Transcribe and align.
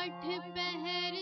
आठ 0.00 0.24
पहर 0.56 1.19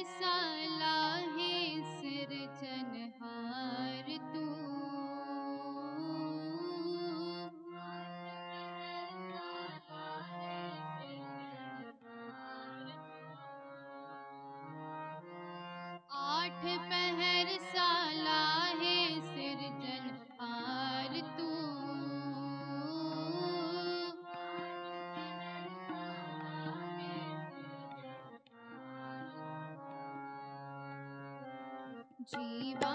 जीवा 32.32 32.92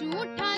झूठा 0.00 0.57